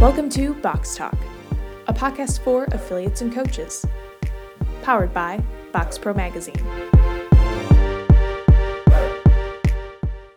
[0.00, 1.14] Welcome to Box Talk,
[1.86, 3.84] a podcast for affiliates and coaches,
[4.80, 6.56] powered by Box Pro Magazine.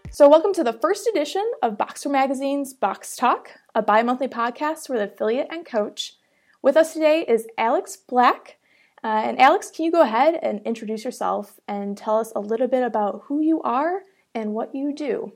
[0.09, 4.27] So, welcome to the first edition of Box Pro Magazine's Box Talk, a bi monthly
[4.27, 6.17] podcast for the affiliate and coach.
[6.61, 8.57] With us today is Alex Black.
[9.01, 12.67] Uh, and, Alex, can you go ahead and introduce yourself and tell us a little
[12.67, 14.01] bit about who you are
[14.35, 15.31] and what you do?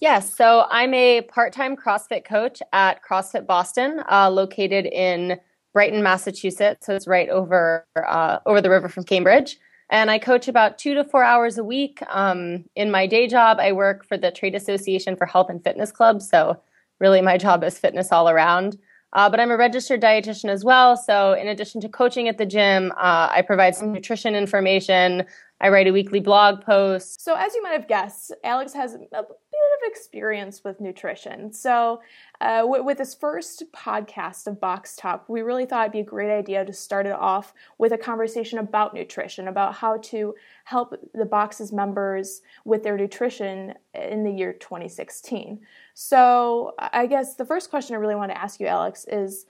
[0.00, 5.38] Yes, so I'm a part time CrossFit coach at CrossFit Boston, uh, located in
[5.72, 6.86] Brighton, Massachusetts.
[6.86, 9.56] So it's right over uh, over the river from Cambridge.
[9.90, 12.02] And I coach about two to four hours a week.
[12.08, 15.92] Um, in my day job, I work for the Trade Association for Health and Fitness
[15.92, 16.28] Clubs.
[16.28, 16.60] So
[16.98, 18.76] really, my job is fitness all around.
[19.14, 20.96] Uh, but I'm a registered dietitian as well.
[20.96, 25.24] So, in addition to coaching at the gym, uh, I provide some nutrition information.
[25.60, 27.22] I write a weekly blog post.
[27.22, 29.26] So, as you might have guessed, Alex has a bit of
[29.84, 31.52] experience with nutrition.
[31.52, 32.00] So,
[32.40, 36.04] uh, w- with this first podcast of Box Talk, we really thought it'd be a
[36.04, 40.94] great idea to start it off with a conversation about nutrition, about how to help
[41.14, 45.60] the Box's members with their nutrition in the year 2016.
[45.94, 49.46] So, I guess the first question I really want to ask you, Alex, is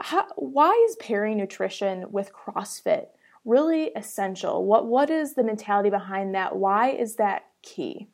[0.00, 3.06] how, why is pairing nutrition with CrossFit
[3.44, 4.64] really essential?
[4.64, 6.56] What what is the mentality behind that?
[6.56, 8.08] Why is that key?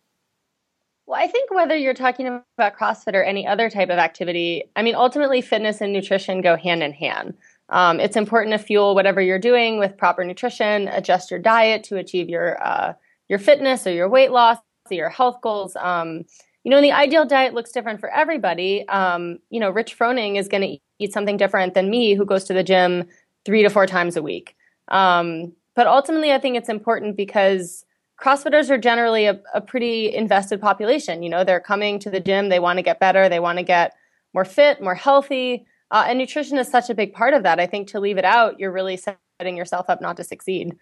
[1.06, 4.82] Well, I think whether you're talking about CrossFit or any other type of activity, I
[4.82, 7.34] mean, ultimately, fitness and nutrition go hand in hand.
[7.68, 11.96] Um, it's important to fuel whatever you're doing with proper nutrition, adjust your diet to
[11.96, 12.94] achieve your uh,
[13.28, 14.58] your fitness or your weight loss,
[14.90, 15.76] or your health goals.
[15.76, 16.24] Um,
[16.64, 18.88] you know, the ideal diet looks different for everybody.
[18.88, 22.44] Um, you know, Rich Froning is going to eat something different than me, who goes
[22.44, 23.04] to the gym
[23.44, 24.56] three to four times a week.
[24.88, 27.84] Um, but ultimately, I think it's important because
[28.20, 31.22] CrossFitters are generally a, a, pretty invested population.
[31.22, 33.64] You know, they're coming to the gym, they want to get better, they want to
[33.64, 33.94] get
[34.32, 35.66] more fit, more healthy.
[35.90, 37.60] Uh, and nutrition is such a big part of that.
[37.60, 40.76] I think to leave it out, you're really setting yourself up not to succeed.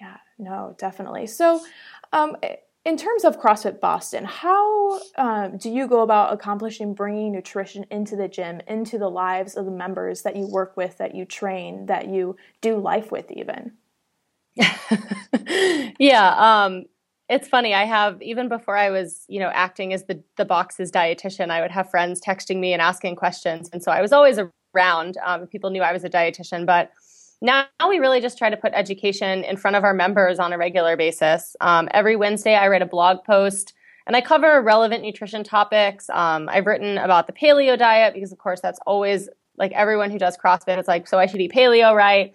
[0.00, 1.26] Yeah, no, definitely.
[1.26, 1.60] So,
[2.12, 2.36] um,
[2.88, 8.16] in terms of CrossFit Boston, how um, do you go about accomplishing bringing nutrition into
[8.16, 11.84] the gym, into the lives of the members that you work with, that you train,
[11.84, 13.72] that you do life with, even?
[15.98, 16.86] yeah, um,
[17.28, 17.74] it's funny.
[17.74, 21.60] I have even before I was, you know, acting as the the box's dietitian, I
[21.60, 24.38] would have friends texting me and asking questions, and so I was always
[24.74, 25.18] around.
[25.26, 26.90] Um, people knew I was a dietitian, but
[27.40, 30.58] now we really just try to put education in front of our members on a
[30.58, 31.54] regular basis.
[31.60, 33.74] Um, every Wednesday, I write a blog post
[34.06, 36.08] and I cover relevant nutrition topics.
[36.10, 40.18] Um, I've written about the paleo diet because, of course, that's always like everyone who
[40.18, 40.78] does CrossFit.
[40.78, 42.32] It's like, so I should eat paleo, right?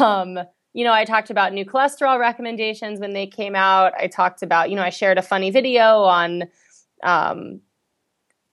[0.00, 0.38] Um,
[0.72, 3.92] you know, I talked about new cholesterol recommendations when they came out.
[3.98, 6.44] I talked about, you know, I shared a funny video on
[7.02, 7.60] um,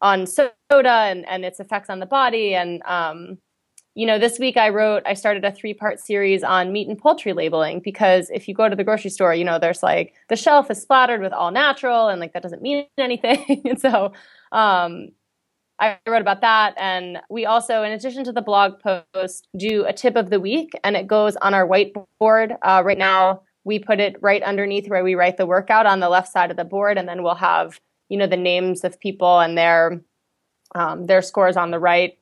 [0.02, 2.56] on soda and, and its effects on the body.
[2.56, 3.38] And um,
[3.96, 6.98] you know, this week I wrote, I started a three part series on meat and
[6.98, 10.36] poultry labeling because if you go to the grocery store, you know, there's like the
[10.36, 13.62] shelf is splattered with all natural and like that doesn't mean anything.
[13.66, 14.14] and so
[14.52, 15.10] um,
[15.80, 16.74] I wrote about that.
[16.78, 20.72] And we also, in addition to the blog post, do a tip of the week
[20.84, 22.58] and it goes on our whiteboard.
[22.64, 26.10] Uh, right now, we put it right underneath where we write the workout on the
[26.10, 26.98] left side of the board.
[26.98, 27.80] And then we'll have,
[28.10, 30.02] you know, the names of people and their,
[30.74, 32.18] um, their scores on the right.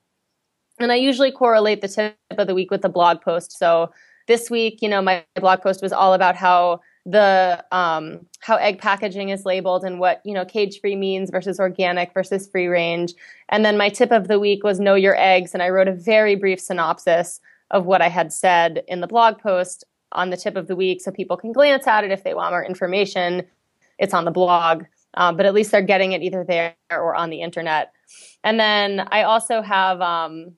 [0.83, 3.57] And I usually correlate the tip of the week with the blog post.
[3.57, 3.91] So
[4.27, 8.77] this week, you know, my blog post was all about how the um, how egg
[8.77, 13.13] packaging is labeled and what you know cage free means versus organic versus free range.
[13.49, 15.55] And then my tip of the week was know your eggs.
[15.55, 17.39] And i wrote a very brief synopsis
[17.71, 21.01] of what i had said in the blog post on the tip of the week
[21.01, 23.47] so people can glance at it if they want more information.
[23.97, 24.83] It's on the blog
[25.15, 27.91] um, but at least they're getting it either there or on the internet.
[28.43, 30.53] And then i also have um,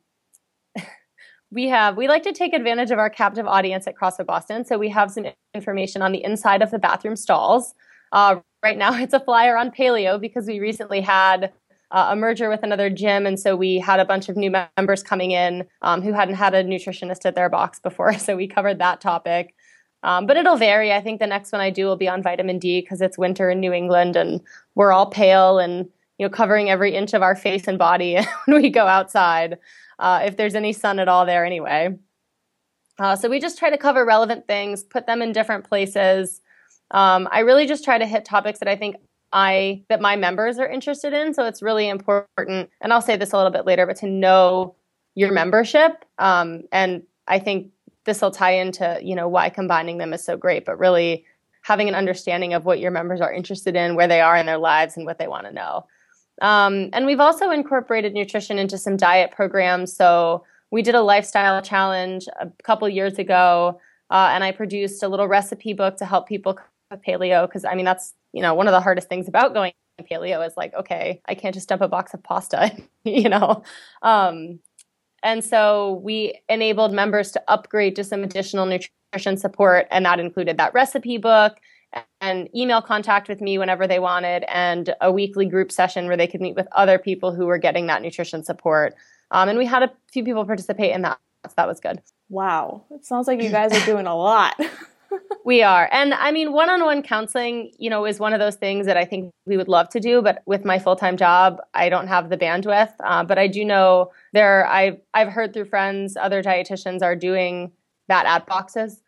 [1.54, 4.66] we have we like to take advantage of our captive audience at CrossFit Boston.
[4.66, 7.76] So we have some information on the inside of the bathroom stalls.
[8.12, 11.54] Uh, right now, it's a flyer on paleo because we recently had
[11.92, 15.04] uh, a merger with another gym, and so we had a bunch of new members
[15.04, 18.14] coming in um, who hadn't had a nutritionist at their box before.
[18.18, 19.54] So we covered that topic.
[20.02, 20.92] Um, but it'll vary.
[20.92, 23.50] I think the next one I do will be on vitamin D because it's winter
[23.50, 24.42] in New England and
[24.76, 28.62] we're all pale and you know covering every inch of our face and body when
[28.62, 29.58] we go outside
[30.00, 31.98] uh, if there's any sun at all there anyway.
[33.00, 36.42] Uh, so we just try to cover relevant things, put them in different places.
[36.92, 38.98] Um, I really just try to hit topics that I think
[39.32, 41.34] I that my members are interested in.
[41.34, 44.76] So it's really important, and I'll say this a little bit later, but to know
[45.16, 46.06] your membership.
[46.20, 47.72] Um, and I think
[48.06, 51.26] this will tie into you know why combining them is so great, but really
[51.64, 54.58] having an understanding of what your members are interested in, where they are in their
[54.58, 55.88] lives, and what they want to know.
[56.42, 59.96] Um, and we've also incorporated nutrition into some diet programs.
[59.96, 65.08] So we did a lifestyle challenge a couple years ago, uh, and I produced a
[65.08, 67.48] little recipe book to help people cook paleo.
[67.48, 70.58] Because I mean, that's you know one of the hardest things about going paleo is
[70.58, 73.64] like, okay, I can't just dump a box of pasta, you know.
[74.02, 74.60] Um,
[75.22, 80.58] and so we enabled members to upgrade to some additional nutrition support, and that included
[80.58, 81.58] that recipe book
[82.24, 86.26] and email contact with me whenever they wanted, and a weekly group session where they
[86.26, 88.96] could meet with other people who were getting that nutrition support.
[89.32, 91.20] Um, and we had a few people participate in that.
[91.46, 92.02] So that was good.
[92.30, 92.86] Wow.
[92.92, 94.58] It sounds like you guys are doing a lot.
[95.46, 95.90] we are.
[95.92, 98.96] And I mean, one on one counseling, you know, is one of those things that
[98.96, 100.22] I think we would love to do.
[100.22, 102.94] But with my full time job, I don't have the bandwidth.
[103.04, 107.74] Uh, but I do know there, I've, I've heard through friends, other dietitians are doing
[108.08, 109.02] that at boxes.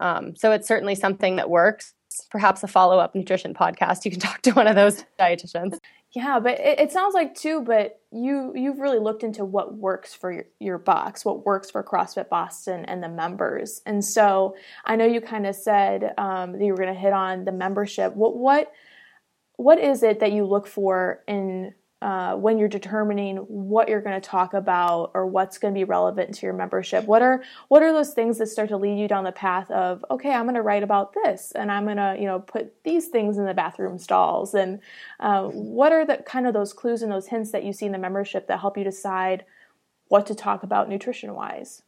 [0.00, 1.94] Um, so it's certainly something that works
[2.30, 4.04] perhaps a follow up nutrition podcast.
[4.04, 5.78] You can talk to one of those dietitians.
[6.12, 7.60] Yeah, but it, it, sounds like too.
[7.60, 11.84] But you you've really looked into what works for your, your box, what works for
[11.84, 13.82] CrossFit Boston and the members.
[13.84, 14.56] And so
[14.86, 17.52] I know you kind of said um, that you were going to hit on the
[17.52, 18.14] membership.
[18.16, 18.72] What what
[19.56, 24.20] what is it that you look for in uh, when you're determining what you're going
[24.20, 27.04] to talk about or what's going to be relevant to your membership?
[27.06, 30.04] What are what are those things that start to lead you down the path of
[30.10, 33.08] okay i'm going to write about this and i'm going to you know put these
[33.08, 34.54] things in the bathroom stalls?
[34.54, 34.80] And
[35.20, 37.92] uh, what are the kind of those clues and those hints that you see in
[37.92, 39.44] the membership that help you decide
[40.06, 41.82] what to talk about nutrition wise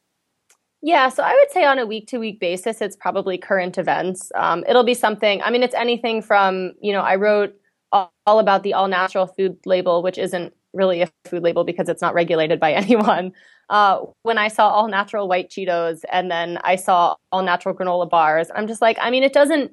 [0.82, 4.32] yeah, so I would say on a week to week basis, it's probably current events.
[4.34, 7.54] Um, it'll be something, I mean, it's anything from, you know, I wrote
[7.92, 12.02] all, about the all natural food label, which isn't really a food label because it's
[12.02, 13.32] not regulated by anyone.
[13.68, 18.08] Uh, when I saw all natural white Cheetos and then I saw all natural granola
[18.08, 19.72] bars, I'm just like, I mean, it doesn't,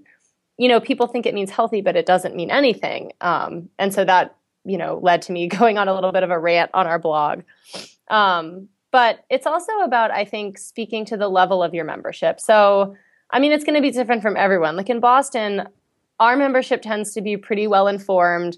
[0.58, 3.12] you know, people think it means healthy, but it doesn't mean anything.
[3.22, 4.36] Um, and so that,
[4.66, 7.00] you know, led to me going on a little bit of a rant on our
[7.00, 7.42] blog.
[8.10, 12.40] Um, but it's also about, I think, speaking to the level of your membership.
[12.40, 12.96] So,
[13.30, 14.78] I mean, it's going to be different from everyone.
[14.78, 15.68] Like in Boston,
[16.20, 18.58] our membership tends to be pretty well informed.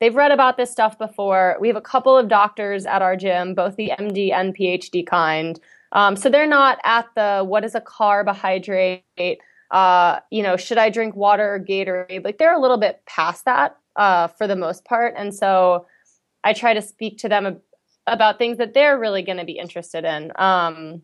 [0.00, 1.56] They've read about this stuff before.
[1.60, 5.60] We have a couple of doctors at our gym, both the MD and PhD kind.
[5.92, 9.04] Um, so they're not at the what is a carbohydrate?
[9.70, 12.24] Uh, you know, should I drink water or Gatorade?
[12.24, 15.14] Like they're a little bit past that uh, for the most part.
[15.16, 15.86] And so
[16.44, 17.60] I try to speak to them
[18.06, 20.32] about things that they're really going to be interested in.
[20.36, 21.02] Um,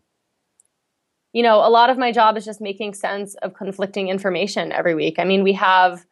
[1.33, 4.95] you know, a lot of my job is just making sense of conflicting information every
[4.95, 5.15] week.
[5.19, 6.05] I mean, we have,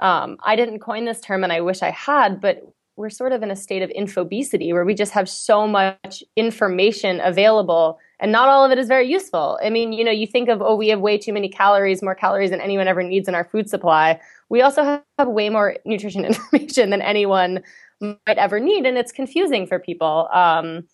[0.00, 2.62] um, I didn't coin this term and I wish I had, but
[2.96, 7.20] we're sort of in a state of infobesity where we just have so much information
[7.22, 9.58] available and not all of it is very useful.
[9.62, 12.14] I mean, you know, you think of, oh, we have way too many calories, more
[12.14, 14.18] calories than anyone ever needs in our food supply.
[14.48, 17.62] We also have way more nutrition information than anyone
[18.00, 20.28] might ever need, and it's confusing for people.
[20.32, 20.84] Um,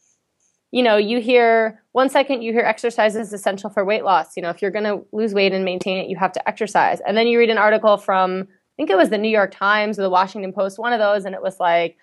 [0.72, 4.36] you know, you hear one second you hear exercise is essential for weight loss.
[4.36, 7.00] You know, if you're going to lose weight and maintain it, you have to exercise.
[7.06, 9.98] And then you read an article from, I think it was the New York Times
[9.98, 11.98] or the Washington Post, one of those, and it was like,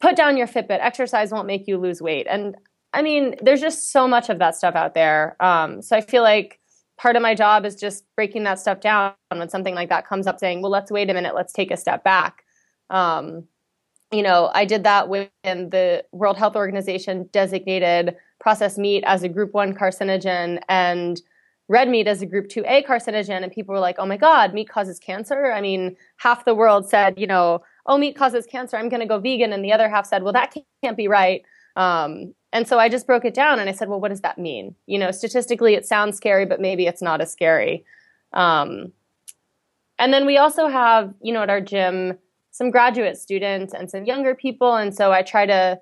[0.00, 2.26] put down your Fitbit, exercise won't make you lose weight.
[2.28, 2.56] And
[2.92, 5.36] I mean, there's just so much of that stuff out there.
[5.40, 6.58] Um, so I feel like
[6.96, 10.26] part of my job is just breaking that stuff down when something like that comes
[10.26, 12.44] up saying, well, let's wait a minute, let's take a step back.
[12.90, 13.44] Um,
[14.10, 19.28] you know, I did that when the World Health Organization designated processed meat as a
[19.28, 21.20] group one carcinogen and
[21.68, 23.42] red meat as a group 2A carcinogen.
[23.42, 25.52] And people were like, oh my God, meat causes cancer.
[25.52, 28.76] I mean, half the world said, you know, oh, meat causes cancer.
[28.76, 29.52] I'm going to go vegan.
[29.52, 31.42] And the other half said, well, that can't be right.
[31.76, 34.38] Um, and so I just broke it down and I said, well, what does that
[34.38, 34.74] mean?
[34.86, 37.84] You know, statistically, it sounds scary, but maybe it's not as scary.
[38.32, 38.92] Um,
[39.98, 42.16] and then we also have, you know, at our gym,
[42.58, 45.80] some graduate students and some younger people and so i try to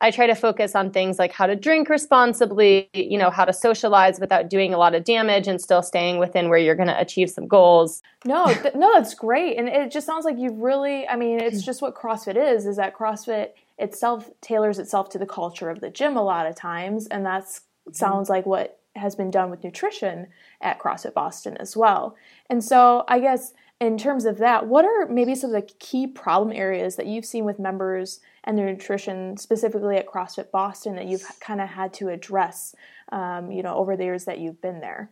[0.00, 3.52] i try to focus on things like how to drink responsibly you know how to
[3.52, 6.98] socialize without doing a lot of damage and still staying within where you're going to
[6.98, 11.06] achieve some goals no th- no that's great and it just sounds like you really
[11.08, 15.26] i mean it's just what crossfit is is that crossfit itself tailors itself to the
[15.26, 17.92] culture of the gym a lot of times and that's mm-hmm.
[17.92, 20.28] sounds like what has been done with nutrition
[20.60, 22.16] at CrossFit Boston as well.
[22.48, 26.06] And so I guess in terms of that, what are maybe some of the key
[26.06, 31.06] problem areas that you've seen with members and their nutrition, specifically at CrossFit Boston, that
[31.06, 32.74] you've kind of had to address,
[33.10, 35.10] um, you know, over the years that you've been there?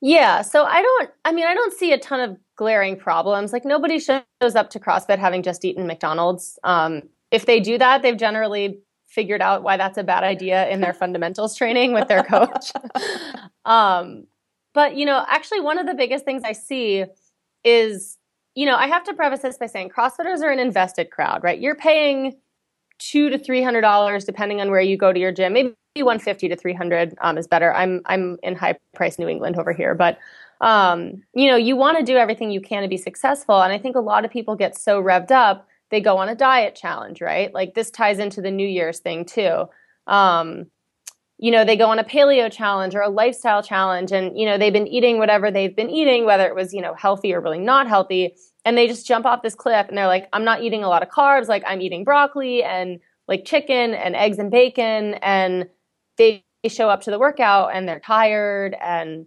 [0.00, 1.10] Yeah, so I don't.
[1.24, 3.52] I mean, I don't see a ton of glaring problems.
[3.52, 6.58] Like nobody shows up to CrossFit having just eaten McDonald's.
[6.64, 10.80] Um, if they do that, they've generally figured out why that's a bad idea in
[10.80, 12.72] their fundamentals training with their coach.
[13.64, 14.26] um,
[14.74, 17.04] but you know, actually, one of the biggest things I see
[17.64, 18.18] is
[18.56, 21.60] you know, I have to preface this by saying CrossFitters are an invested crowd, right?
[21.60, 22.36] You're paying
[22.98, 25.52] two to three hundred dollars depending on where you go to your gym.
[25.52, 27.72] Maybe one fifty to three hundred um, is better.
[27.72, 30.18] I'm I'm in high price New England over here, but
[30.62, 33.60] um, you know, you want to do everything you can to be successful.
[33.60, 36.34] And I think a lot of people get so revved up, they go on a
[36.34, 37.52] diet challenge, right?
[37.52, 39.66] Like this ties into the New Year's thing too.
[40.06, 40.66] Um,
[41.38, 44.56] you know, they go on a paleo challenge or a lifestyle challenge and, you know,
[44.56, 47.58] they've been eating whatever they've been eating, whether it was, you know, healthy or really
[47.58, 48.34] not healthy.
[48.64, 51.02] And they just jump off this cliff and they're like, I'm not eating a lot
[51.02, 51.48] of carbs.
[51.48, 55.14] Like I'm eating broccoli and like chicken and eggs and bacon.
[55.14, 55.68] And
[56.16, 59.26] they show up to the workout and they're tired and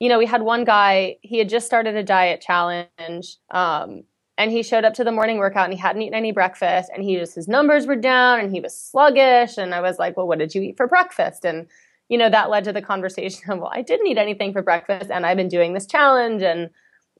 [0.00, 3.38] you know, we had one guy, he had just started a diet challenge.
[3.50, 4.02] Um,
[4.36, 7.02] and he showed up to the morning workout and he hadn't eaten any breakfast and
[7.04, 10.26] he just his numbers were down and he was sluggish and i was like well
[10.26, 11.66] what did you eat for breakfast and
[12.08, 15.10] you know that led to the conversation of well i didn't eat anything for breakfast
[15.10, 16.70] and i've been doing this challenge and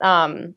[0.01, 0.55] um,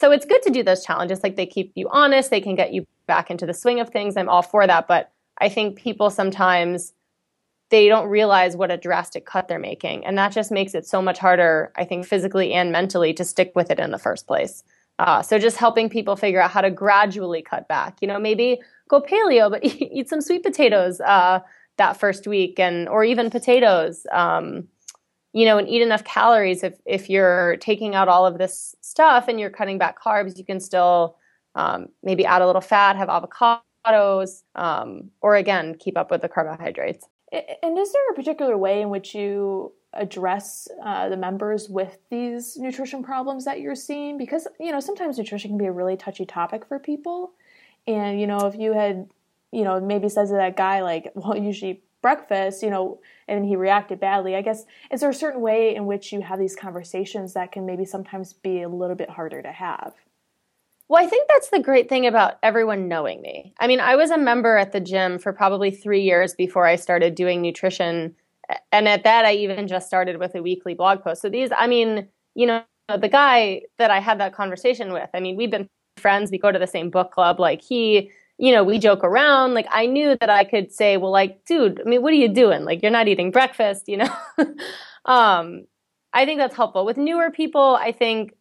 [0.00, 2.72] so it's good to do those challenges like they keep you honest they can get
[2.72, 6.10] you back into the swing of things i'm all for that but i think people
[6.10, 6.92] sometimes
[7.70, 10.04] they don't realize what a drastic cut they're making.
[10.06, 13.52] And that just makes it so much harder, I think, physically and mentally to stick
[13.54, 14.64] with it in the first place.
[14.98, 17.98] Uh, so just helping people figure out how to gradually cut back.
[18.00, 21.40] You know, maybe go paleo, but eat some sweet potatoes uh,
[21.76, 24.06] that first week, and or even potatoes.
[24.12, 24.68] Um,
[25.32, 26.64] you know, and eat enough calories.
[26.64, 30.44] If if you're taking out all of this stuff and you're cutting back carbs, you
[30.44, 31.16] can still
[31.54, 36.28] um, maybe add a little fat, have avocados, um, or again keep up with the
[36.28, 37.06] carbohydrates.
[37.30, 42.56] And is there a particular way in which you address uh, the members with these
[42.56, 44.18] nutrition problems that you're seeing?
[44.18, 47.32] Because, you know, sometimes nutrition can be a really touchy topic for people.
[47.86, 49.08] And, you know, if you had,
[49.50, 53.44] you know, maybe says to that guy, like, well, you usually breakfast, you know, and
[53.44, 56.56] he reacted badly, I guess, is there a certain way in which you have these
[56.56, 59.94] conversations that can maybe sometimes be a little bit harder to have?
[60.88, 63.52] Well, I think that's the great thing about everyone knowing me.
[63.60, 66.76] I mean, I was a member at the gym for probably three years before I
[66.76, 68.14] started doing nutrition.
[68.72, 71.22] And at that, I even just started with a weekly blog post.
[71.22, 75.20] So these, I mean, you know, the guy that I had that conversation with, I
[75.20, 77.38] mean, we've been friends, we go to the same book club.
[77.38, 79.54] Like, he, you know, we joke around.
[79.54, 82.28] Like, I knew that I could say, well, like, dude, I mean, what are you
[82.28, 82.64] doing?
[82.64, 84.16] Like, you're not eating breakfast, you know?
[85.04, 85.66] um,
[86.12, 86.86] I think that's helpful.
[86.86, 88.32] With newer people, I think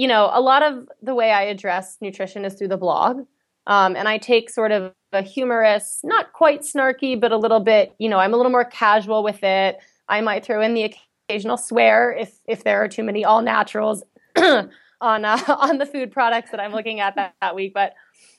[0.00, 3.26] you know, a lot of the way I address nutrition is through the blog.
[3.70, 7.94] Um, and I take sort of a humorous, not quite snarky, but a little bit,
[7.98, 9.78] you know, I'm a little more casual with it.
[10.08, 10.92] I might throw in the
[11.28, 14.02] occasional swear if if there are too many all naturals
[14.36, 17.72] on uh, on the food products that I'm looking at that, that week.
[17.72, 17.94] But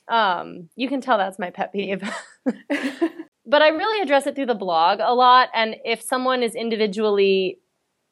[0.06, 2.02] um, you can tell that's my pet peeve.
[2.44, 5.48] but I really address it through the blog a lot.
[5.54, 7.58] And if someone is individually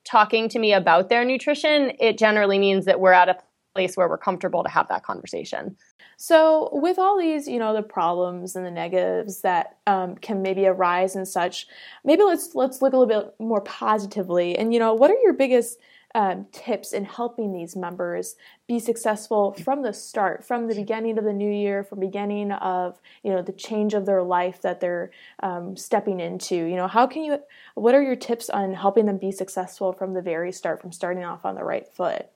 [0.06, 3.36] talking to me about their nutrition, it generally means that we're at a
[3.74, 5.76] place where we're comfortable to have that conversation.
[6.16, 10.66] So, with all these, you know, the problems and the negatives that um, can maybe
[10.66, 11.66] arise and such,
[12.04, 14.56] maybe let's let's look a little bit more positively.
[14.58, 15.78] And you know, what are your biggest
[16.14, 18.34] um, tips in helping these members
[18.66, 23.00] be successful from the start, from the beginning of the new year, from beginning of
[23.22, 25.10] you know the change of their life that they're
[25.42, 26.56] um, stepping into.
[26.56, 27.38] You know, how can you?
[27.76, 31.24] What are your tips on helping them be successful from the very start, from starting
[31.24, 32.28] off on the right foot?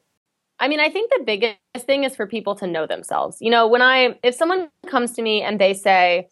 [0.60, 3.38] I mean, I think the biggest thing is for people to know themselves.
[3.40, 6.28] You know, when I if someone comes to me and they say,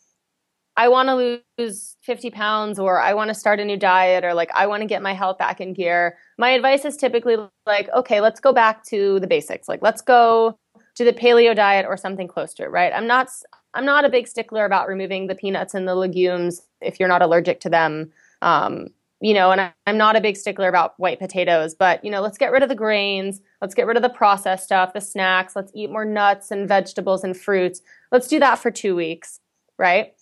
[0.76, 4.32] I want to lose 50 pounds or I want to start a new diet or
[4.32, 6.16] like I want to get my health back in gear.
[6.38, 7.36] My advice is typically
[7.66, 9.68] like, okay, let's go back to the basics.
[9.68, 10.58] Like let's go
[10.94, 12.92] to the paleo diet or something close to it, right?
[12.94, 13.28] I'm not
[13.74, 17.22] I'm not a big stickler about removing the peanuts and the legumes if you're not
[17.22, 18.12] allergic to them.
[18.40, 18.88] Um,
[19.22, 22.38] you know, and I'm not a big stickler about white potatoes, but you know, let's
[22.38, 25.72] get rid of the grains, let's get rid of the processed stuff, the snacks, let's
[25.74, 27.80] eat more nuts and vegetables and fruits.
[28.10, 29.40] Let's do that for 2 weeks,
[29.78, 30.12] right?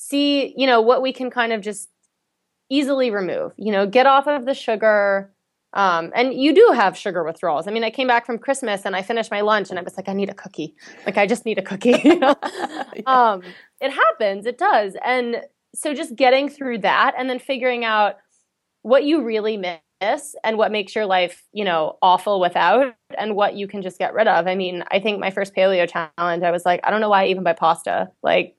[0.00, 1.90] see, you know, what we can kind of just
[2.70, 3.52] easily remove.
[3.56, 5.30] You know, get off of the sugar.
[5.72, 7.68] Um, and you do have sugar withdrawals.
[7.68, 9.96] I mean, I came back from Christmas and I finished my lunch and I was
[9.96, 10.74] like, I need a cookie.
[11.06, 12.00] Like, I just need a cookie.
[12.04, 12.34] You know?
[12.96, 13.02] yeah.
[13.06, 13.42] um,
[13.80, 14.46] it happens.
[14.46, 14.96] It does.
[15.04, 15.42] And
[15.74, 18.16] so just getting through that and then figuring out
[18.82, 23.54] what you really miss and what makes your life, you know, awful without and what
[23.54, 24.46] you can just get rid of.
[24.46, 27.24] I mean, I think my first paleo challenge, I was like, I don't know why
[27.24, 28.10] I even buy pasta.
[28.22, 28.56] Like,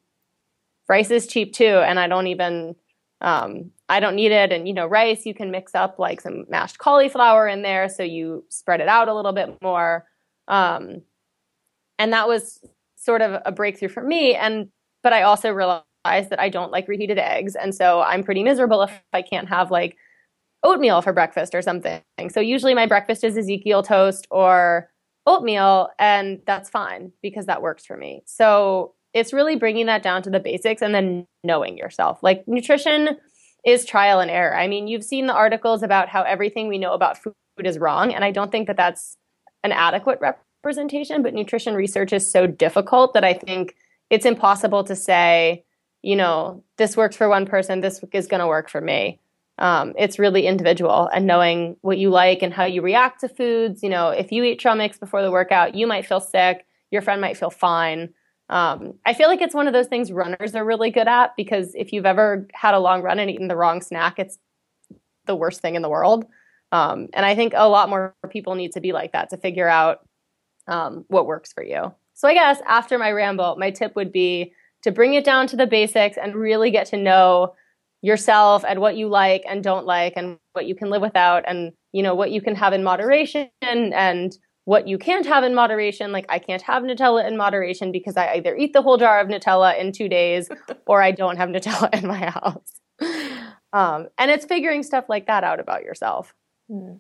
[0.88, 2.76] rice is cheap too, and I don't even
[3.22, 4.52] um, I don't need it.
[4.52, 8.04] And you know, rice you can mix up like some mashed cauliflower in there, so
[8.04, 10.06] you spread it out a little bit more.
[10.48, 11.02] Um,
[12.00, 12.60] and that was
[12.96, 14.36] sort of a breakthrough for me.
[14.36, 14.70] And
[15.04, 18.82] but I also realized that I don't like reheated eggs, and so I'm pretty miserable
[18.84, 19.98] if I can't have like
[20.64, 22.02] oatmeal for breakfast or something.
[22.30, 24.90] So usually my breakfast is Ezekiel toast or
[25.26, 28.24] oatmeal and that's fine because that works for me.
[28.26, 32.22] So it's really bringing that down to the basics and then knowing yourself.
[32.24, 33.18] Like nutrition
[33.66, 34.56] is trial and error.
[34.58, 38.14] I mean, you've seen the articles about how everything we know about food is wrong,
[38.14, 39.18] and I don't think that that's
[39.64, 43.76] an adequate representation, but nutrition research is so difficult that I think
[44.10, 45.64] it's impossible to say,
[46.02, 49.20] you know, this works for one person, this is going to work for me.
[49.62, 53.84] Um, it's really individual and knowing what you like and how you react to foods.
[53.84, 57.04] You know, if you eat trail mix before the workout, you might feel sick, your
[57.04, 58.10] friend might feel fine.
[58.50, 61.76] Um, I feel like it's one of those things runners are really good at because
[61.76, 64.40] if you've ever had a long run and eaten the wrong snack, it's
[65.28, 66.26] the worst thing in the world.
[66.72, 69.68] Um, and I think a lot more people need to be like that to figure
[69.68, 70.00] out
[70.68, 71.94] um, what works for you.
[72.16, 75.56] So I guess after my ramble, my tip would be to bring it down to
[75.56, 77.54] the basics and really get to know
[78.02, 81.72] yourself and what you like and don't like and what you can live without and
[81.92, 86.12] you know what you can have in moderation and what you can't have in moderation.
[86.12, 89.28] Like I can't have Nutella in moderation because I either eat the whole jar of
[89.28, 90.50] Nutella in two days
[90.86, 92.80] or I don't have Nutella in my house.
[93.74, 96.34] Um, and it's figuring stuff like that out about yourself.
[96.70, 97.00] Mm.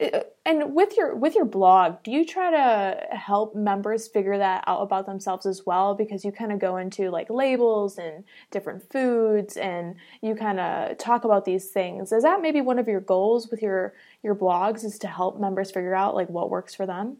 [0.00, 4.62] Uh, and with your with your blog, do you try to help members figure that
[4.66, 5.94] out about themselves as well?
[5.94, 10.98] Because you kind of go into like labels and different foods, and you kind of
[10.98, 12.12] talk about these things.
[12.12, 14.84] Is that maybe one of your goals with your your blogs?
[14.84, 17.16] Is to help members figure out like what works for them?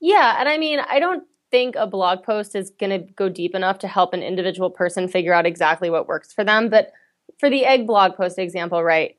[0.00, 3.54] Yeah, and I mean, I don't think a blog post is going to go deep
[3.54, 6.92] enough to help an individual person figure out exactly what works for them, but
[7.38, 9.16] for the egg blog post example, right?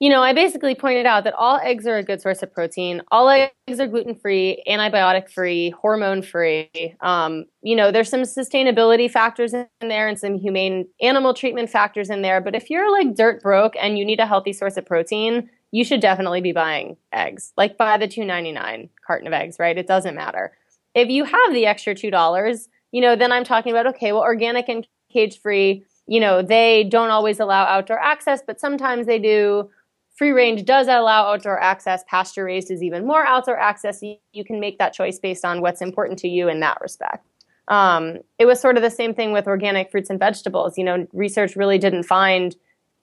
[0.00, 3.02] You know, I basically pointed out that all eggs are a good source of protein.
[3.10, 6.70] All eggs are gluten free, antibiotic free, hormone free.
[7.02, 12.08] Um, you know, there's some sustainability factors in there and some humane animal treatment factors
[12.08, 12.40] in there.
[12.40, 15.84] But if you're like dirt broke and you need a healthy source of protein, you
[15.84, 17.52] should definitely be buying eggs.
[17.58, 19.76] Like buy the two ninety nine carton of eggs, right?
[19.76, 20.56] It doesn't matter.
[20.94, 24.22] If you have the extra two dollars, you know, then I'm talking about okay, well,
[24.22, 25.84] organic and cage free.
[26.06, 29.68] You know, they don't always allow outdoor access, but sometimes they do
[30.16, 32.04] Free range does allow outdoor access.
[32.06, 34.02] Pasture raised is even more outdoor access.
[34.02, 37.26] You, can make that choice based on what's important to you in that respect.
[37.68, 40.76] Um, it was sort of the same thing with organic fruits and vegetables.
[40.76, 42.54] You know, research really didn't find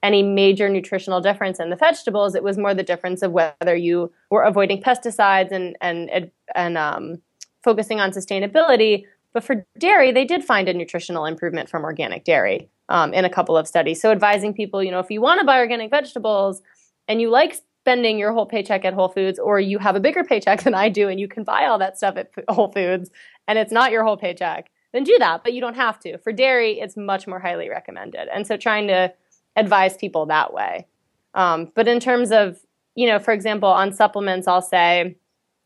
[0.04, 2.36] any major nutritional difference in the vegetables.
[2.36, 7.22] It was more the difference of whether you were avoiding pesticides and and and um,
[7.63, 9.06] focusing on sustainability.
[9.34, 13.30] But for dairy, they did find a nutritional improvement from organic dairy um, in a
[13.30, 14.02] couple of studies.
[14.02, 16.62] So advising people, you know, if you want to buy organic vegetables,
[17.08, 17.56] and you like
[17.88, 20.89] spending your whole paycheck at Whole Foods, or you have a bigger paycheck than I
[20.89, 23.10] do and you can buy all that stuff at Whole Foods
[23.48, 26.17] and it's not your whole paycheck, then do that, but you don't have to.
[26.17, 28.28] For dairy, it's much more highly recommended.
[28.34, 29.13] And so trying to
[29.56, 30.88] advise people that way.
[31.34, 32.60] Um, but in terms of,
[32.96, 35.15] you know, for example, on supplements, I'll say,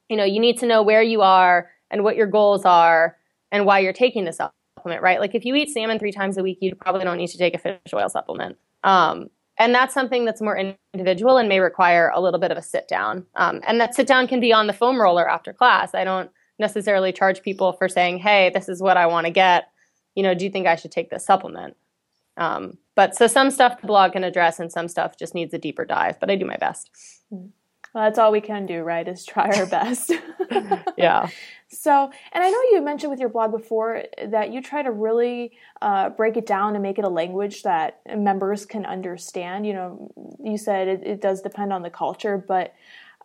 [0.09, 3.17] you know, you need to know where you are and what your goals are
[3.51, 5.19] and why you're taking the supplement, right?
[5.19, 7.53] Like if you eat salmon three times a week, you probably don't need to take
[7.53, 8.57] a fish oil supplement.
[8.83, 9.29] Um,
[9.61, 10.57] and that's something that's more
[10.93, 13.27] individual and may require a little bit of a sit down.
[13.35, 15.93] Um, and that sit down can be on the foam roller after class.
[15.93, 19.69] I don't necessarily charge people for saying, "Hey, this is what I want to get."
[20.15, 21.77] You know, do you think I should take this supplement?
[22.37, 25.59] Um, but so some stuff the blog can address, and some stuff just needs a
[25.59, 26.19] deeper dive.
[26.19, 26.89] But I do my best.
[27.31, 27.49] Mm-hmm.
[27.93, 29.05] Well, that's all we can do, right?
[29.07, 30.11] Is try our best.
[30.97, 31.29] yeah.
[31.67, 35.51] So, and I know you mentioned with your blog before that you try to really
[35.81, 39.65] uh, break it down and make it a language that members can understand.
[39.65, 42.73] You know, you said it, it does depend on the culture, but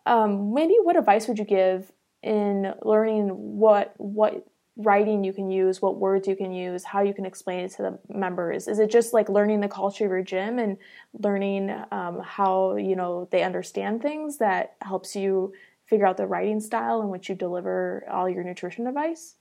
[0.05, 1.91] um, maybe what advice would you give
[2.23, 7.15] in learning what what writing you can use, what words you can use, how you
[7.15, 8.69] can explain it to the members?
[8.69, 10.77] Is it just like learning the culture of your gym and
[11.19, 15.53] learning um, how you know they understand things that helps you
[15.87, 19.37] figure out the writing style in which you deliver all your nutrition advice?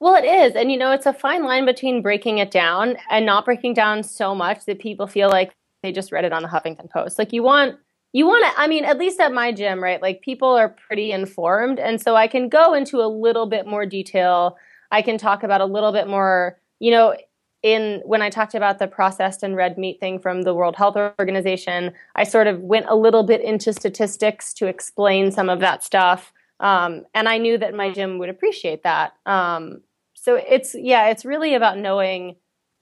[0.00, 0.54] Well, it is.
[0.54, 4.02] And you know, it's a fine line between breaking it down and not breaking down
[4.02, 7.18] so much that people feel like they just read it on the Huffington Post.
[7.18, 7.76] Like you want
[8.14, 11.12] you want to i mean at least at my gym right like people are pretty
[11.12, 14.56] informed and so i can go into a little bit more detail.
[14.90, 17.14] I can talk about a little bit more you know
[17.62, 20.96] in when i talked about the processed and red meat thing from the world health
[20.96, 25.82] organization i sort of went a little bit into statistics to explain some of that
[25.82, 29.14] stuff um, and i knew that my gym would appreciate that.
[29.26, 29.80] Um,
[30.14, 32.36] so it's yeah it's really about knowing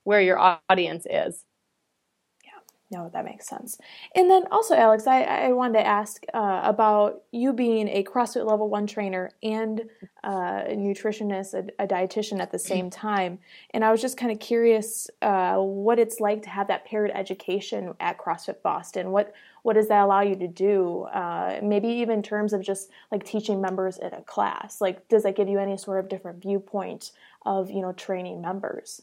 [0.04, 1.44] where your audience is
[2.92, 3.78] No, that makes sense.
[4.14, 8.46] And then also, Alex, I, I wanted to ask uh, about you being a CrossFit
[8.46, 9.80] Level 1 trainer and
[10.22, 13.38] uh, a nutritionist, a, a, dietitian at the same time.
[13.70, 17.10] And I was just kind of curious uh, what it's like to have that paired
[17.14, 19.10] education at CrossFit Boston.
[19.10, 21.02] What what does that allow you to do?
[21.04, 24.80] Uh, maybe even in terms of just like teaching members in a class.
[24.80, 27.12] Like, does that give you any sort of different viewpoint
[27.46, 29.02] of you know training members?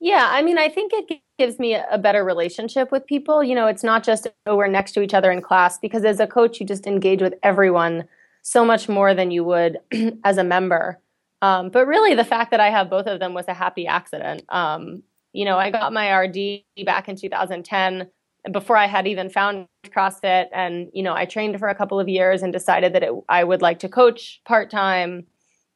[0.00, 3.42] Yeah, I mean, I think it gives me a better relationship with people.
[3.42, 6.20] You know, it's not just, oh, we're next to each other in class, because as
[6.20, 8.04] a coach, you just engage with everyone
[8.42, 9.78] so much more than you would
[10.24, 11.00] as a member.
[11.42, 14.44] Um, but really, the fact that I have both of them was a happy accident.
[14.48, 18.08] Um, you know, I got my RD back in 2010
[18.52, 20.46] before I had even found CrossFit.
[20.52, 23.44] And, you know, I trained for a couple of years and decided that it, I
[23.44, 25.26] would like to coach part time.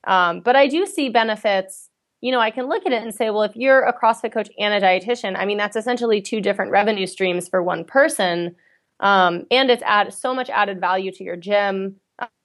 [0.05, 1.89] Um, but I do see benefits
[2.23, 4.49] you know, I can look at it and say, well, if you're a CrossFit coach
[4.59, 8.55] and a dietitian, I mean, that's essentially two different revenue streams for one person.
[9.01, 11.97] Um, and it's add so much added value to your gym,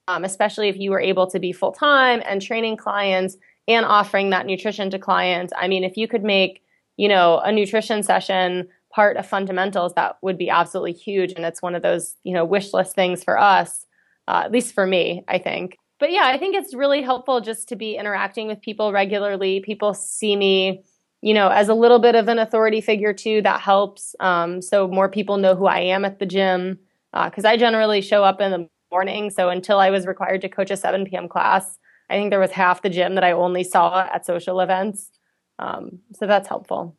[0.07, 3.37] um, especially if you were able to be full time and training clients
[3.67, 5.53] and offering that nutrition to clients.
[5.55, 6.63] I mean, if you could make,
[6.97, 11.33] you know, a nutrition session part of fundamentals, that would be absolutely huge.
[11.33, 13.85] And it's one of those, you know, wish list things for us,
[14.27, 17.69] uh, at least for me, I think but yeah, I think it's really helpful just
[17.69, 19.59] to be interacting with people regularly.
[19.61, 20.83] People see me,
[21.21, 23.41] you know, as a little bit of an authority figure too.
[23.41, 24.15] That helps.
[24.19, 26.79] Um, so more people know who I am at the gym
[27.11, 29.29] because uh, I generally show up in the morning.
[29.29, 31.27] So until I was required to coach a 7 p.m.
[31.27, 31.77] class,
[32.09, 35.11] I think there was half the gym that I only saw at social events.
[35.59, 36.95] Um, so that's helpful.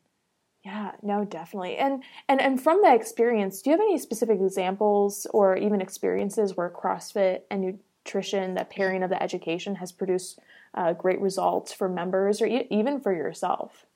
[0.65, 1.77] Yeah, no, definitely.
[1.77, 6.57] And and and from that experience, do you have any specific examples or even experiences
[6.57, 10.39] where CrossFit and nutrition, that pairing of the education has produced
[10.75, 13.87] uh, great results for members or e- even for yourself?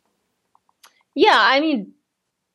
[1.14, 1.92] Yeah, I mean,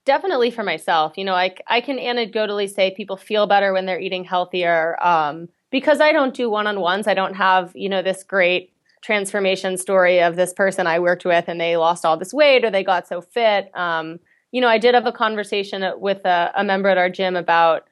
[0.05, 1.17] definitely for myself.
[1.17, 5.49] You know, I, I can anecdotally say people feel better when they're eating healthier um,
[5.71, 7.07] because I don't do one on ones.
[7.07, 11.45] I don't have, you know, this great transformation story of this person I worked with
[11.47, 13.69] and they lost all this weight or they got so fit.
[13.75, 14.19] Um,
[14.51, 17.87] you know, I did have a conversation with a, a member at our gym about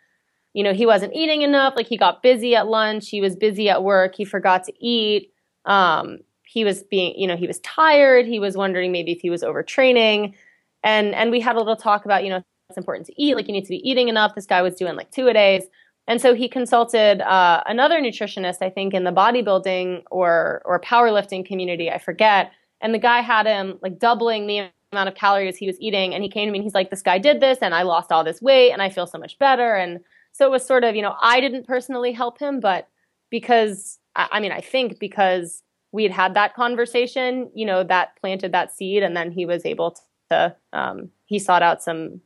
[0.56, 1.74] you know, he wasn't eating enough.
[1.76, 3.10] Like he got busy at lunch.
[3.10, 4.16] He was busy at work.
[4.16, 5.34] He forgot to eat.
[5.66, 8.26] Um, he was being, you know, he was tired.
[8.26, 10.34] He was wondering maybe if he was overtraining.
[10.82, 13.36] And, and we had a little talk about, you know, it's important to eat.
[13.36, 14.34] Like you need to be eating enough.
[14.34, 15.64] This guy was doing like two a days.
[16.08, 21.46] And so he consulted uh, another nutritionist, I think, in the bodybuilding or or powerlifting
[21.46, 21.92] community.
[21.92, 22.54] I forget.
[22.80, 26.14] And the guy had him like doubling the amount of calories he was eating.
[26.14, 28.12] And he came to me and he's like, "This guy did this, and I lost
[28.12, 30.00] all this weight, and I feel so much better." And
[30.36, 32.90] so it was sort of, you know, I didn't personally help him, but
[33.30, 38.52] because, I mean, I think because we had had that conversation, you know, that planted
[38.52, 39.96] that seed, and then he was able
[40.30, 42.20] to, um, he sought out some,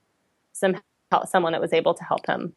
[0.54, 0.78] some
[1.12, 2.54] help, someone that was able to help him.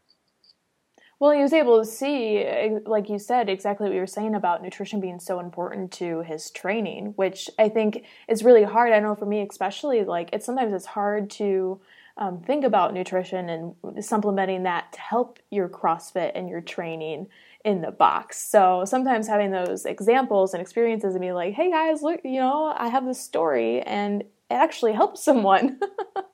[1.20, 2.46] Well, he was able to see,
[2.86, 6.50] like you said, exactly what you were saying about nutrition being so important to his
[6.50, 8.94] training, which I think is really hard.
[8.94, 11.78] I know for me, especially, like it's sometimes it's hard to
[12.16, 17.28] um, think about nutrition and supplementing that to help your CrossFit and your training
[17.64, 18.42] in the box.
[18.42, 22.74] So sometimes having those examples and experiences and be like, hey guys, look, you know,
[22.76, 25.78] I have this story and it actually helps someone.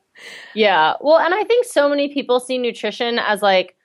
[0.54, 0.94] yeah.
[1.00, 3.76] Well, and I think so many people see nutrition as like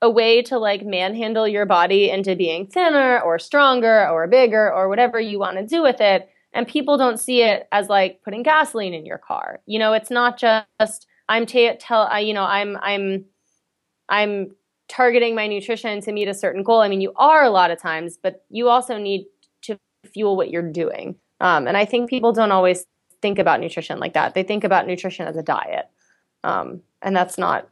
[0.00, 4.88] a way to like manhandle your body into being thinner or stronger or bigger or
[4.88, 6.28] whatever you want to do with it.
[6.52, 9.60] And people don't see it as like putting gasoline in your car.
[9.64, 13.24] You know, it's not just I'm t- tell I, you know I'm I'm
[14.08, 14.52] I'm
[14.88, 16.80] targeting my nutrition to meet a certain goal.
[16.80, 19.26] I mean, you are a lot of times, but you also need
[19.62, 19.78] to
[20.12, 21.16] fuel what you're doing.
[21.40, 22.84] Um, and I think people don't always
[23.22, 24.34] think about nutrition like that.
[24.34, 25.88] They think about nutrition as a diet,
[26.44, 27.68] um, and that's not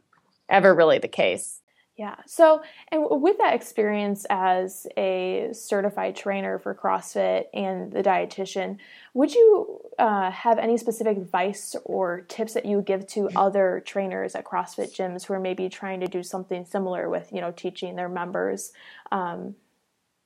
[0.49, 1.60] ever really the case.
[2.01, 2.15] Yeah.
[2.25, 8.77] So, and with that experience as a certified trainer for CrossFit and the dietitian,
[9.13, 13.83] would you uh, have any specific advice or tips that you would give to other
[13.85, 17.51] trainers at CrossFit gyms who are maybe trying to do something similar with, you know,
[17.51, 18.71] teaching their members
[19.11, 19.53] um,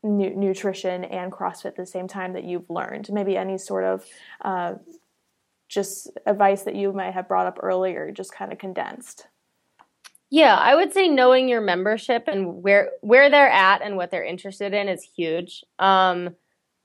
[0.01, 3.11] nu- nutrition and CrossFit at the same time that you've learned?
[3.11, 4.05] Maybe any sort of
[4.45, 4.75] uh,
[5.67, 9.27] just advice that you might have brought up earlier, just kind of condensed.
[10.35, 14.21] Yeah, I would say knowing your membership and where where they're at and what they're
[14.21, 15.63] interested in is huge.
[15.79, 16.35] Um,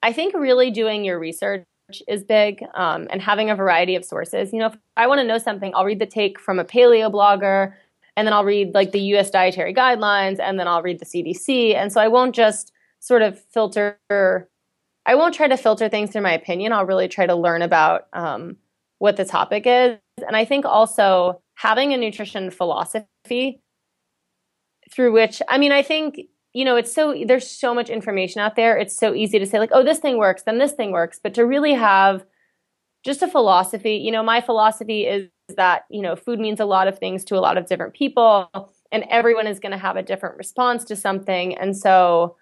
[0.04, 1.64] I think really doing your research
[2.06, 4.52] is big um, and having a variety of sources.
[4.52, 7.10] You know, if I want to know something, I'll read the take from a paleo
[7.10, 7.74] blogger,
[8.16, 9.30] and then I'll read like the U.S.
[9.30, 11.74] dietary guidelines, and then I'll read the CDC.
[11.74, 13.98] And so I won't just sort of filter.
[15.06, 16.72] I won't try to filter things through my opinion.
[16.72, 18.58] I'll really try to learn about um,
[19.00, 23.06] what the topic is, and I think also having a nutrition philosophy
[24.92, 26.20] through which, I mean, I think,
[26.52, 28.76] you know, it's so, there's so much information out there.
[28.76, 31.20] It's so easy to say, like, oh, this thing works, then this thing works.
[31.22, 32.24] But to really have
[33.04, 36.88] just a philosophy, you know, my philosophy is that, you know, food means a lot
[36.88, 38.50] of things to a lot of different people,
[38.92, 41.56] and everyone is going to have a different response to something.
[41.56, 42.36] And so,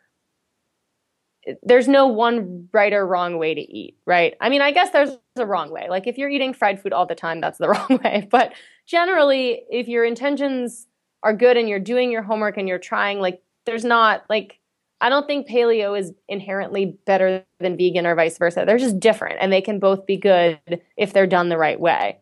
[1.62, 4.34] there's no one right or wrong way to eat, right?
[4.40, 5.86] I mean, I guess there's a wrong way.
[5.88, 8.28] Like if you're eating fried food all the time, that's the wrong way.
[8.30, 8.52] But
[8.88, 10.86] generally, if your intentions
[11.22, 14.58] are good and you're doing your homework and you're trying, like there's not like
[15.00, 18.64] I don't think paleo is inherently better than vegan or vice versa.
[18.66, 20.58] They're just different and they can both be good
[20.96, 22.18] if they're done the right way.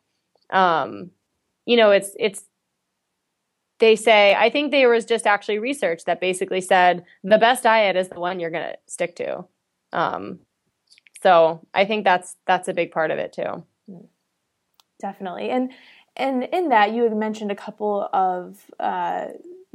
[0.50, 1.10] Um,
[1.64, 2.44] you know, it's it's
[3.78, 7.96] they say, I think there was just actually research that basically said the best diet
[7.96, 9.44] is the one you're going to stick to.
[9.92, 10.40] Um,
[11.22, 13.64] so I think that's that's a big part of it too.
[15.00, 15.72] Definitely, and
[16.16, 19.26] and in that you had mentioned a couple of uh,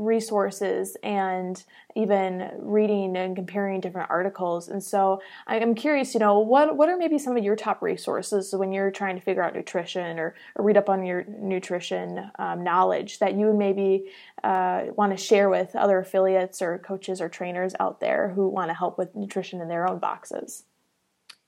[0.02, 1.64] resources and
[1.96, 4.68] even reading and comparing different articles.
[4.68, 8.54] And so I'm curious, you know, what what are maybe some of your top resources
[8.56, 12.64] when you're trying to figure out nutrition or, or read up on your nutrition um,
[12.64, 14.06] knowledge that you would maybe
[14.44, 18.70] uh, want to share with other affiliates or coaches or trainers out there who want
[18.70, 20.64] to help with nutrition in their own boxes?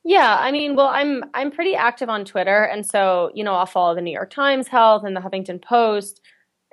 [0.05, 3.65] Yeah, I mean, well, I'm I'm pretty active on Twitter, and so you know, I'll
[3.65, 6.21] follow the New York Times Health and the Huffington Post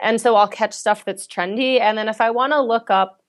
[0.01, 1.81] and so I'll catch stuff that's trendy.
[1.81, 3.21] And then if I want to look up,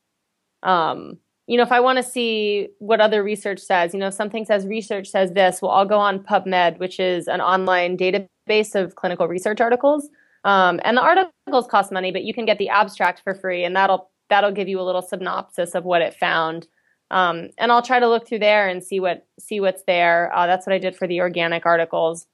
[0.63, 4.13] um, you know, if I want to see what other research says, you know, if
[4.13, 8.75] something says research says this, well, I'll go on PubMed, which is an online database
[8.75, 10.09] of clinical research articles.
[10.45, 13.75] Um, and the articles cost money, but you can get the abstract for free, and
[13.75, 16.67] that'll that'll give you a little synopsis of what it found.
[17.11, 20.31] Um, and I'll try to look through there and see what see what's there.
[20.33, 22.25] Uh, that's what I did for the organic articles.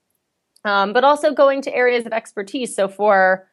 [0.64, 2.76] Um, but also going to areas of expertise.
[2.76, 3.48] So for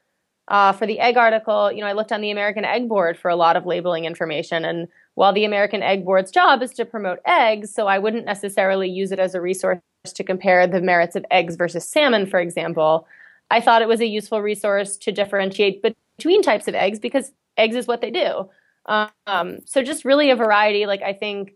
[0.48, 3.30] uh, for the egg article, you know, I looked on the American Egg Board for
[3.30, 4.66] a lot of labeling information.
[4.66, 8.90] And while the American Egg Board's job is to promote eggs, so I wouldn't necessarily
[8.90, 13.06] use it as a resource to compare the merits of eggs versus salmon, for example.
[13.50, 17.76] I thought it was a useful resource to differentiate between types of eggs because eggs
[17.76, 18.50] is what they do.
[18.86, 20.86] Um, so just really a variety.
[20.86, 21.52] Like I think,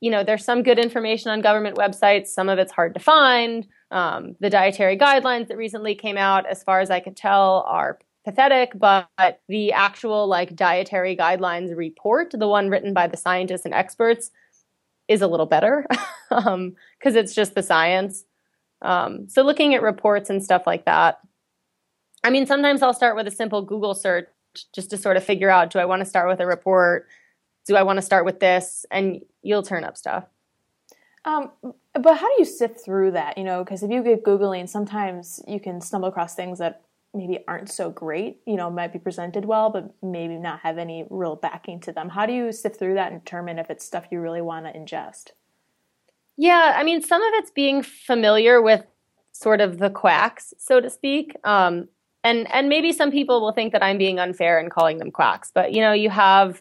[0.00, 2.28] you know, there's some good information on government websites.
[2.28, 3.66] Some of it's hard to find.
[3.90, 7.98] Um, the dietary guidelines that recently came out, as far as I can tell, are
[8.24, 9.08] pathetic, but
[9.48, 14.30] the actual like dietary guidelines report, the one written by the scientists and experts,
[15.08, 15.86] is a little better
[16.28, 18.24] because um, it's just the science.
[18.82, 21.20] Um, so looking at reports and stuff like that.
[22.24, 24.28] I mean, sometimes I'll start with a simple Google search
[24.72, 27.06] just to sort of figure out do I want to start with a report?
[27.66, 28.86] Do I want to start with this?
[28.90, 30.24] And you'll turn up stuff.
[31.24, 31.50] Um,
[31.92, 33.36] but how do you sift through that?
[33.36, 37.40] You know, because if you get googling, sometimes you can stumble across things that maybe
[37.48, 38.38] aren't so great.
[38.46, 42.10] You know, might be presented well, but maybe not have any real backing to them.
[42.10, 44.72] How do you sift through that and determine if it's stuff you really want to
[44.72, 45.30] ingest?
[46.36, 48.84] Yeah, I mean, some of it's being familiar with
[49.32, 51.34] sort of the quacks, so to speak.
[51.44, 51.88] Um,
[52.26, 55.52] and and maybe some people will think that I'm being unfair in calling them quacks,
[55.54, 56.60] but you know, you have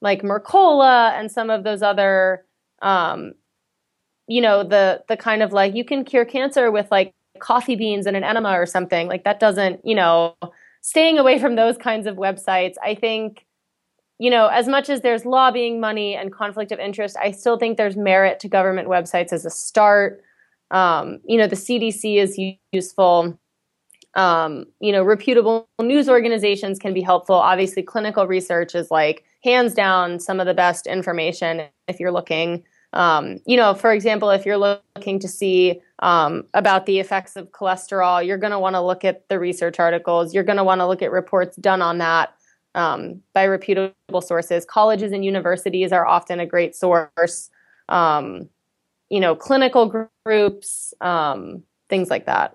[0.00, 2.44] like Mercola and some of those other
[2.82, 3.32] um,
[4.26, 8.06] you know the the kind of like you can cure cancer with like coffee beans
[8.06, 10.34] and an enema or something like that doesn't you know
[10.82, 13.46] staying away from those kinds of websites i think
[14.18, 17.76] you know as much as there's lobbying money and conflict of interest i still think
[17.76, 20.22] there's merit to government websites as a start.
[20.72, 22.38] Um, you know the cdc is
[22.72, 23.38] useful
[24.18, 29.72] um, you know reputable news organizations can be helpful obviously clinical research is like hands
[29.72, 34.46] down some of the best information if you're looking um, you know, for example, if
[34.46, 38.80] you're looking to see um, about the effects of cholesterol, you're going to want to
[38.80, 40.32] look at the research articles.
[40.32, 42.34] You're going to want to look at reports done on that
[42.74, 44.64] um, by reputable sources.
[44.64, 47.50] Colleges and universities are often a great source.
[47.90, 48.48] Um,
[49.10, 52.54] you know, clinical groups, um, things like that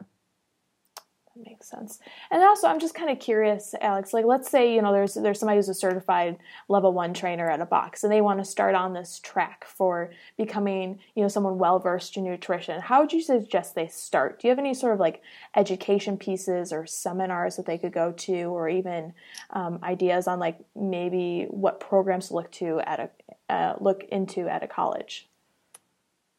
[1.36, 2.00] makes sense.
[2.32, 4.14] And also, I'm just kind of curious, Alex.
[4.14, 6.38] Like, let's say you know there's there's somebody who's a certified
[6.70, 10.12] level one trainer at a box, and they want to start on this track for
[10.38, 12.82] becoming you know someone well versed in nutrition.
[12.82, 14.40] How would you suggest they start?
[14.40, 15.22] Do you have any sort of like
[15.56, 19.14] education pieces or seminars that they could go to, or even
[19.52, 24.48] um, ideas on like maybe what programs to look to at a uh, look into
[24.48, 25.28] at a college?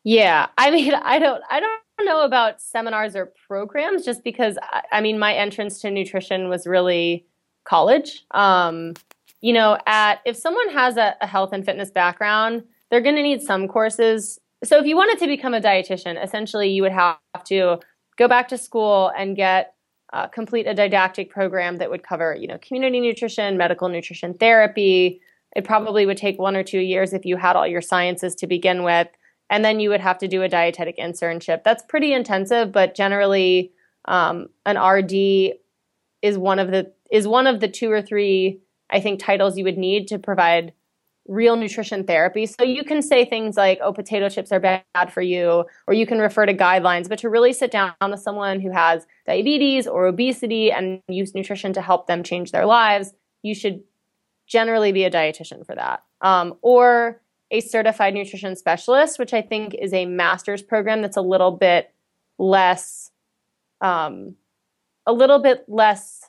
[0.04, 4.58] Yeah, I mean, I don't, I don't know about seminars or programs, just because
[4.92, 7.26] I mean, my entrance to nutrition was really
[7.64, 8.24] college.
[8.32, 8.94] Um,
[9.40, 13.22] you know, at if someone has a, a health and fitness background, they're going to
[13.22, 14.38] need some courses.
[14.62, 17.78] So if you wanted to become a dietitian, essentially you would have to
[18.16, 19.74] go back to school and get
[20.12, 25.20] uh, complete a didactic program that would cover, you know, community nutrition, medical nutrition therapy.
[25.56, 28.46] It probably would take one or two years if you had all your sciences to
[28.46, 29.08] begin with,
[29.50, 31.62] and then you would have to do a dietetic internship.
[31.64, 33.72] That's pretty intensive, but generally,
[34.06, 35.54] um, an RD
[36.22, 39.64] is one of the is one of the two or three I think titles you
[39.64, 40.72] would need to provide
[41.26, 42.46] real nutrition therapy.
[42.46, 46.06] So you can say things like, oh, potato chips are bad for you, or you
[46.06, 50.06] can refer to guidelines, but to really sit down with someone who has diabetes or
[50.06, 53.82] obesity and use nutrition to help them change their lives, you should
[54.46, 56.02] generally be a dietitian for that.
[56.20, 61.22] Um, or a certified nutrition specialist, which I think is a master's program that's a
[61.22, 61.92] little bit
[62.38, 63.10] less,
[63.80, 64.36] um,
[65.06, 66.28] a little bit less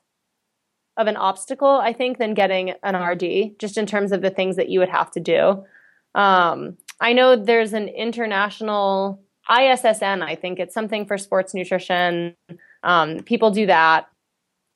[0.97, 4.55] of an obstacle, I think, than getting an RD, just in terms of the things
[4.55, 5.65] that you would have to do.
[6.13, 12.35] Um, I know there's an international ISSN, I think it's something for sports nutrition.
[12.83, 14.07] Um, people do that.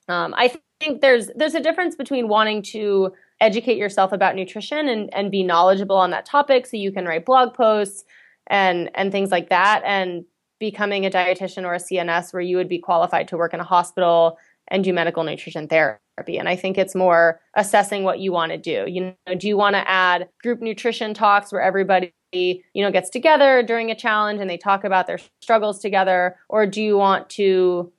[0.08, 5.14] Um, I think there's there's a difference between wanting to educate yourself about nutrition and,
[5.14, 8.04] and be knowledgeable on that topic so you can write blog posts
[8.48, 10.26] and and things like that and
[10.60, 13.64] becoming a dietitian or a CNS where you would be qualified to work in a
[13.64, 16.38] hospital and do medical nutrition therapy.
[16.38, 18.86] And I think it's more assessing what you want to do.
[18.88, 23.10] You know, do you want to add group nutrition talks where everybody you know gets
[23.10, 27.28] together during a challenge and they talk about their struggles together or do you want
[27.28, 27.92] to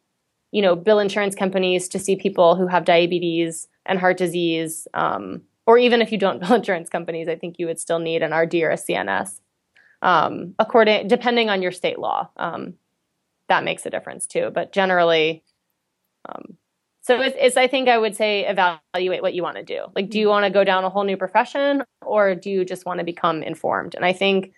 [0.52, 5.42] you know bill insurance companies to see people who have diabetes and heart disease um,
[5.66, 8.32] or even if you don't bill insurance companies i think you would still need an
[8.32, 9.40] rd or a cns
[10.02, 12.74] um, according depending on your state law um,
[13.48, 15.42] that makes a difference too but generally
[16.28, 16.56] um,
[17.02, 19.86] so it's, it's, I think I would say evaluate what you want to do.
[19.96, 22.84] Like, do you want to go down a whole new profession or do you just
[22.84, 23.94] want to become informed?
[23.94, 24.52] And I think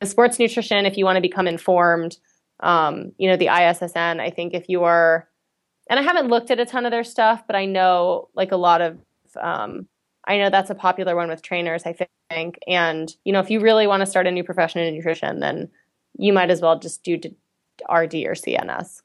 [0.00, 2.16] the sports nutrition, if you want to become informed,
[2.60, 5.28] um, you know, the ISSN, I think if you are,
[5.90, 8.56] and I haven't looked at a ton of their stuff, but I know like a
[8.56, 8.98] lot of,
[9.40, 9.86] um,
[10.26, 11.92] I know that's a popular one with trainers, I
[12.30, 12.58] think.
[12.66, 15.70] And, you know, if you really want to start a new profession in nutrition, then
[16.16, 19.02] you might as well just do RD or CNS.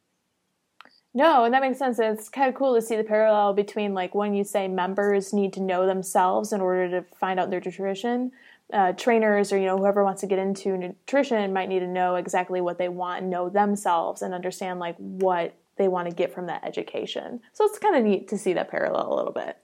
[1.13, 1.98] No, and that makes sense.
[1.98, 5.54] It's kind of cool to see the parallel between like when you say members need
[5.54, 8.32] to know themselves in order to find out their nutrition.
[8.72, 12.16] Uh, trainers or you know whoever wants to get into nutrition might need to know
[12.16, 16.34] exactly what they want and know themselves and understand like what they want to get
[16.34, 17.40] from that education.
[17.54, 19.58] So it's kind of neat to see that parallel a little bit.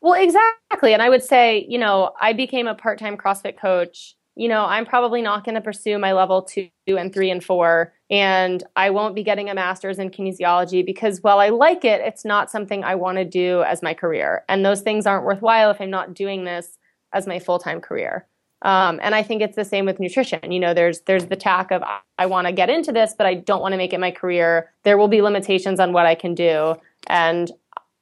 [0.00, 0.92] Well, exactly.
[0.92, 4.86] And I would say, you know, I became a part-time CrossFit coach you know, I'm
[4.86, 9.14] probably not going to pursue my level two and three and four, and I won't
[9.14, 12.94] be getting a master's in kinesiology because while I like it, it's not something I
[12.94, 14.44] want to do as my career.
[14.48, 16.78] And those things aren't worthwhile if I'm not doing this
[17.12, 18.26] as my full time career.
[18.62, 20.52] Um, and I think it's the same with nutrition.
[20.52, 21.82] You know, there's there's the tack of
[22.18, 24.70] I, want to get into this, but I don't want to make it my career.
[24.84, 26.76] There will be limitations on what I can do,
[27.08, 27.50] and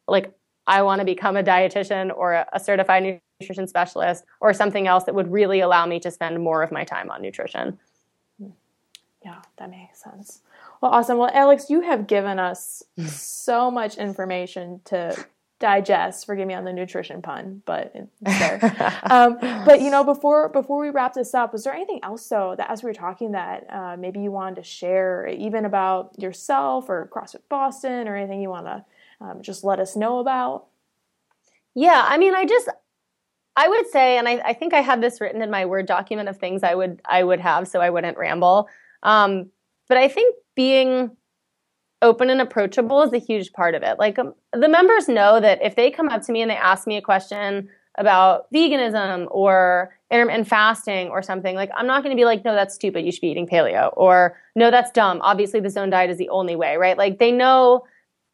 [0.06, 0.32] like
[0.66, 5.04] I want to become a dietitian or a, a certified nutrition specialist or something else
[5.04, 7.78] that would really allow me to spend more of my time on nutrition.
[9.24, 10.42] Yeah, that makes sense.
[10.80, 11.18] Well, awesome.
[11.18, 15.16] Well, Alex, you have given us so much information to
[15.60, 16.26] digest.
[16.26, 19.00] Forgive me on the nutrition pun, but it's there.
[19.10, 22.54] um, but you know, before before we wrap this up, was there anything else though
[22.56, 26.88] that as we were talking that uh, maybe you wanted to share, even about yourself
[26.88, 28.84] or CrossFit Boston, or anything you want to
[29.20, 30.66] um, just let us know about?
[31.74, 32.68] Yeah, I mean, I just
[33.56, 36.28] I would say, and I, I, think I had this written in my Word document
[36.28, 38.68] of things I would I would have so I wouldn't ramble.
[39.02, 39.50] Um,
[39.88, 41.16] but I think being
[42.02, 43.98] open and approachable is a huge part of it.
[43.98, 46.86] Like um, the members know that if they come up to me and they ask
[46.86, 52.20] me a question about veganism or intermittent fasting or something, like I'm not going to
[52.20, 53.04] be like, no, that's stupid.
[53.04, 55.20] You should be eating paleo, or no, that's dumb.
[55.22, 56.96] Obviously, the zone diet is the only way, right?
[56.96, 57.84] Like they know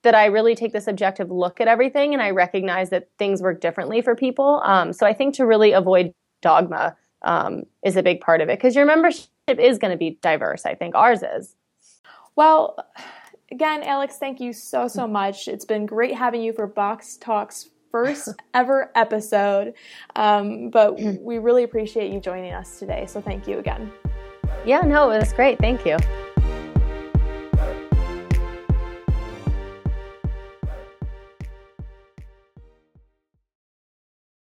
[0.03, 3.61] that I really take this objective look at everything and I recognize that things work
[3.61, 4.63] differently for people.
[4.65, 8.59] Um, so I think to really avoid dogma um, is a big part of it
[8.59, 10.65] because your membership is going to be diverse.
[10.65, 11.57] I think ours is.
[12.37, 12.77] Well,
[13.51, 15.49] again, Alex, thank you so, so much.
[15.49, 19.75] It's been great having you for Box Talks first ever episode.
[20.15, 23.07] Um, but we really appreciate you joining us today.
[23.07, 23.93] So thank you again.
[24.65, 25.59] Yeah, no, it was great.
[25.59, 25.97] Thank you.